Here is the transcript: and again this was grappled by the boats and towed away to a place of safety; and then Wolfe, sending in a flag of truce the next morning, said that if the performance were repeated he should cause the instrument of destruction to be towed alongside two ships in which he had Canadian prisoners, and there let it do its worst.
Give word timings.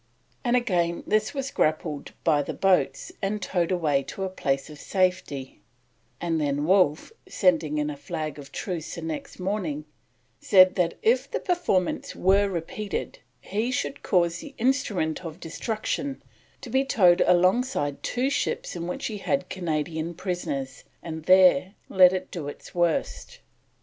and 0.43 0.55
again 0.55 1.03
this 1.05 1.31
was 1.31 1.51
grappled 1.51 2.11
by 2.23 2.41
the 2.41 2.55
boats 2.55 3.11
and 3.21 3.39
towed 3.39 3.71
away 3.71 4.01
to 4.01 4.23
a 4.23 4.29
place 4.29 4.67
of 4.67 4.79
safety; 4.79 5.61
and 6.19 6.41
then 6.41 6.65
Wolfe, 6.65 7.11
sending 7.29 7.77
in 7.77 7.87
a 7.91 7.95
flag 7.95 8.39
of 8.39 8.51
truce 8.51 8.95
the 8.95 9.03
next 9.03 9.37
morning, 9.39 9.85
said 10.39 10.73
that 10.73 10.95
if 11.03 11.29
the 11.29 11.39
performance 11.39 12.15
were 12.15 12.49
repeated 12.49 13.19
he 13.41 13.69
should 13.71 14.01
cause 14.01 14.39
the 14.39 14.55
instrument 14.57 15.23
of 15.23 15.39
destruction 15.39 16.23
to 16.61 16.71
be 16.71 16.83
towed 16.83 17.21
alongside 17.27 18.01
two 18.01 18.31
ships 18.31 18.75
in 18.75 18.87
which 18.87 19.05
he 19.05 19.19
had 19.19 19.49
Canadian 19.49 20.15
prisoners, 20.15 20.83
and 21.03 21.25
there 21.25 21.75
let 21.89 22.11
it 22.11 22.31
do 22.31 22.47
its 22.47 22.73
worst. 22.73 23.37